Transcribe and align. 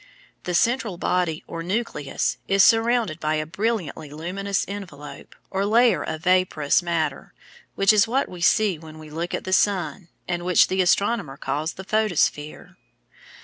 The 0.45 0.55
central 0.55 0.97
body 0.97 1.43
or 1.45 1.61
nucleus 1.61 2.37
is 2.47 2.63
surrounded 2.63 3.19
by 3.19 3.35
a 3.35 3.45
brilliantly 3.45 4.09
luminous 4.09 4.65
envelope 4.67 5.35
or 5.51 5.63
layer 5.63 6.01
of 6.03 6.23
vaporous 6.23 6.81
matter 6.81 7.35
which 7.75 7.93
is 7.93 8.07
what 8.07 8.27
we 8.27 8.41
see 8.41 8.79
when 8.79 8.97
we 8.97 9.11
look 9.11 9.35
at 9.35 9.43
the 9.43 9.53
sun 9.53 10.07
and 10.27 10.43
which 10.43 10.69
the 10.69 10.81
astronomer 10.81 11.37
calls 11.37 11.73
the 11.73 11.83
photosphere. 11.83 12.77